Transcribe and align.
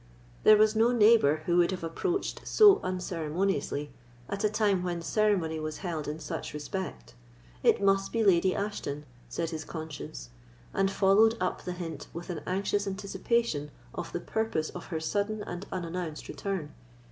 There 0.41 0.57
was 0.57 0.75
no 0.75 0.91
neighbour 0.91 1.43
who 1.45 1.57
would 1.57 1.69
have 1.69 1.83
approached 1.83 2.41
so 2.47 2.79
unceremoniously, 2.81 3.91
at 4.29 4.43
a 4.43 4.49
time 4.49 4.81
when 4.81 5.03
ceremony 5.03 5.59
was 5.59 5.77
held 5.85 6.07
in 6.07 6.17
such 6.19 6.55
respect. 6.55 7.13
It 7.61 7.83
must 7.83 8.11
be 8.11 8.23
Lady 8.23 8.55
Ashton, 8.55 9.05
said 9.29 9.51
his 9.51 9.63
conscience, 9.63 10.31
and 10.73 10.89
followed 10.89 11.37
up 11.39 11.65
the 11.65 11.73
hint 11.73 12.07
with 12.13 12.31
an 12.31 12.41
anxious 12.47 12.87
anticipation 12.87 13.69
of 13.93 14.11
the 14.11 14.19
purpose 14.19 14.71
of 14.71 14.85
her 14.85 14.99
sudden 14.99 15.43
and 15.43 15.67
unannounced 15.71 16.27
return. 16.27 16.73